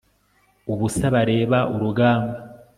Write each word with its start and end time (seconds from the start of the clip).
ubusa 0.71 1.05
bareba 1.15 1.59
urugamba 1.75 2.35